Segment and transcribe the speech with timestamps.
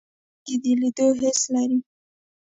[0.03, 1.79] سترګې د لیدلو حس لري